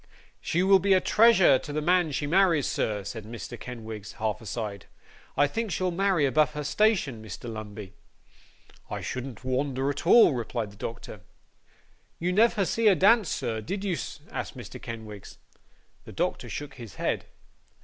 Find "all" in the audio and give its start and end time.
10.07-10.33